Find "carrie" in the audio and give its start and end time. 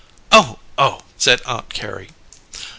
1.69-2.09